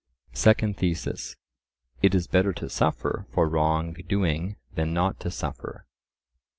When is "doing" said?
4.09-4.55